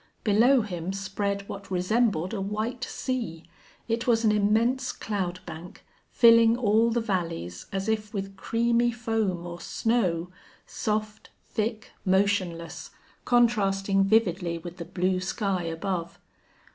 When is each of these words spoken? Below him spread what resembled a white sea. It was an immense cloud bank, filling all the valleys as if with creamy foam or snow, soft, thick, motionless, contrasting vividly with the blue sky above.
Below 0.23 0.63
him 0.63 0.93
spread 0.93 1.47
what 1.47 1.69
resembled 1.69 2.33
a 2.33 2.41
white 2.41 2.83
sea. 2.83 3.43
It 3.87 4.07
was 4.07 4.25
an 4.25 4.31
immense 4.31 4.91
cloud 4.93 5.41
bank, 5.45 5.85
filling 6.09 6.57
all 6.57 6.89
the 6.89 6.99
valleys 6.99 7.67
as 7.71 7.87
if 7.87 8.11
with 8.11 8.35
creamy 8.35 8.91
foam 8.91 9.45
or 9.45 9.61
snow, 9.61 10.31
soft, 10.65 11.29
thick, 11.45 11.91
motionless, 12.03 12.89
contrasting 13.25 14.03
vividly 14.03 14.57
with 14.57 14.77
the 14.77 14.85
blue 14.85 15.19
sky 15.21 15.65
above. 15.65 16.17